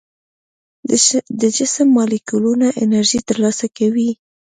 د 1.39 1.41
جسم 1.57 1.87
مالیکولونه 1.97 2.67
انرژي 2.83 3.19
تر 3.27 3.35
لاسه 3.43 3.65
کوي. 3.77 4.09